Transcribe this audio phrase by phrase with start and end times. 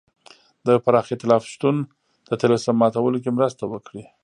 [0.63, 1.77] د یوه پراخ اېتلاف شتون
[2.27, 4.03] د طلسم ماتولو کې مرسته وکړي.